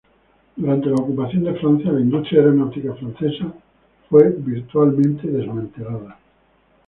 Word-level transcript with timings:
Durante 0.55 0.87
la 0.87 0.95
ocupación 0.95 1.43
de 1.43 1.53
Francia 1.59 1.91
la 1.91 1.99
industria 2.01 2.39
aeronáutica 2.39 2.95
francesa 2.95 3.53
fue 4.09 4.29
virtualmente 4.31 5.27
desmantelada. 5.27 6.17